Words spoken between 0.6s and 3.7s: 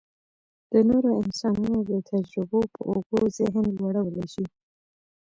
د نورو انسانانو د تجربو په اوږو ذهن